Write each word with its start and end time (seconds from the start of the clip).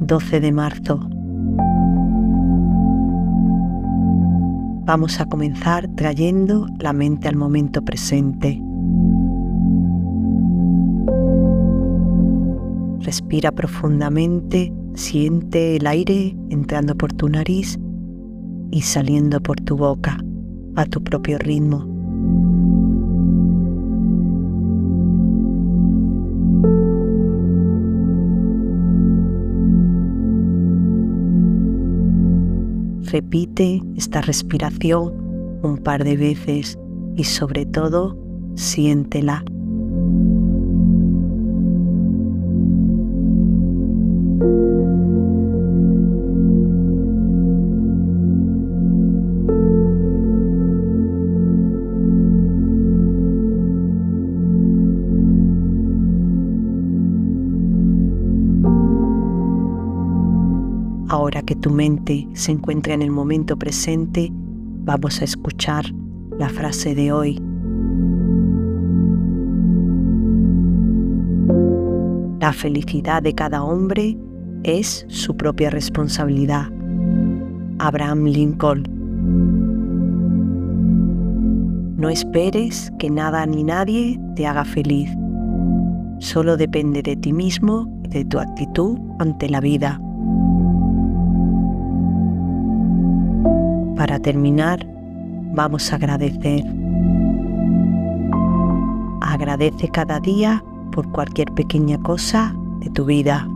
12 0.00 0.40
de 0.40 0.50
marzo. 0.50 0.98
Vamos 4.86 5.20
a 5.20 5.26
comenzar 5.26 5.88
trayendo 5.94 6.66
la 6.78 6.92
mente 6.92 7.28
al 7.28 7.36
momento 7.36 7.82
presente. 7.82 8.60
Respira 13.00 13.52
profundamente, 13.52 14.72
siente 14.94 15.76
el 15.76 15.86
aire 15.86 16.34
entrando 16.48 16.96
por 16.96 17.12
tu 17.12 17.28
nariz 17.28 17.78
y 18.70 18.80
saliendo 18.80 19.40
por 19.40 19.60
tu 19.60 19.76
boca 19.76 20.18
a 20.76 20.86
tu 20.86 21.04
propio 21.04 21.38
ritmo. 21.38 21.99
Repite 33.10 33.82
esta 33.96 34.20
respiración 34.20 35.60
un 35.62 35.78
par 35.78 36.04
de 36.04 36.16
veces 36.16 36.78
y 37.16 37.24
sobre 37.24 37.66
todo 37.66 38.16
siéntela. 38.54 39.44
Ahora 61.10 61.42
que 61.42 61.56
tu 61.56 61.70
mente 61.70 62.28
se 62.34 62.52
encuentra 62.52 62.94
en 62.94 63.02
el 63.02 63.10
momento 63.10 63.58
presente, 63.58 64.30
vamos 64.32 65.20
a 65.20 65.24
escuchar 65.24 65.84
la 66.38 66.48
frase 66.48 66.94
de 66.94 67.10
hoy. 67.10 67.36
La 72.38 72.52
felicidad 72.52 73.24
de 73.24 73.34
cada 73.34 73.64
hombre 73.64 74.16
es 74.62 75.04
su 75.08 75.36
propia 75.36 75.68
responsabilidad. 75.70 76.70
Abraham 77.80 78.26
Lincoln. 78.26 78.84
No 81.96 82.08
esperes 82.08 82.92
que 83.00 83.10
nada 83.10 83.44
ni 83.46 83.64
nadie 83.64 84.20
te 84.36 84.46
haga 84.46 84.64
feliz. 84.64 85.10
Solo 86.20 86.56
depende 86.56 87.02
de 87.02 87.16
ti 87.16 87.32
mismo 87.32 87.92
y 88.04 88.08
de 88.10 88.24
tu 88.26 88.38
actitud 88.38 88.96
ante 89.18 89.48
la 89.48 89.58
vida. 89.58 90.00
Para 94.00 94.18
terminar, 94.18 94.80
vamos 95.52 95.92
a 95.92 95.96
agradecer. 95.96 96.64
Agradece 99.20 99.90
cada 99.90 100.18
día 100.20 100.64
por 100.90 101.12
cualquier 101.12 101.52
pequeña 101.52 102.00
cosa 102.00 102.56
de 102.78 102.88
tu 102.88 103.04
vida. 103.04 103.46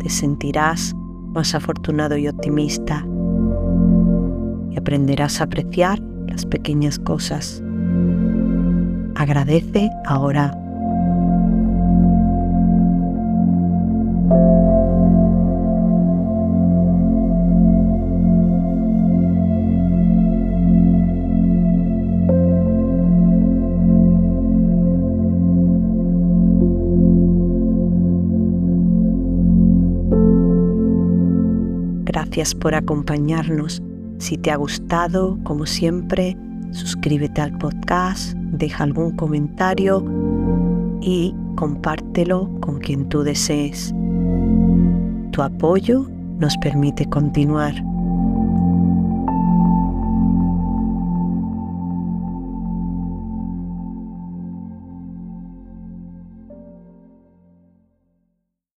Te 0.00 0.08
sentirás 0.08 0.96
más 1.28 1.54
afortunado 1.54 2.16
y 2.16 2.26
optimista 2.26 3.06
y 4.72 4.76
aprenderás 4.76 5.40
a 5.40 5.44
apreciar 5.44 6.00
las 6.26 6.44
pequeñas 6.44 6.98
cosas. 6.98 7.62
Agradece 9.14 9.90
ahora. 10.06 10.67
Gracias 32.18 32.52
por 32.52 32.74
acompañarnos. 32.74 33.80
Si 34.18 34.36
te 34.36 34.50
ha 34.50 34.56
gustado, 34.56 35.38
como 35.44 35.66
siempre, 35.66 36.36
suscríbete 36.72 37.40
al 37.40 37.56
podcast, 37.58 38.32
deja 38.34 38.82
algún 38.82 39.14
comentario 39.14 40.04
y 41.00 41.32
compártelo 41.54 42.50
con 42.60 42.80
quien 42.80 43.08
tú 43.08 43.22
desees. 43.22 43.94
Tu 45.30 45.40
apoyo 45.40 46.08
nos 46.40 46.56
permite 46.56 47.04
continuar. 47.06 47.74